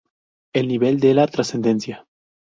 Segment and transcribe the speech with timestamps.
[0.55, 2.07] El nivel de la trascendencia.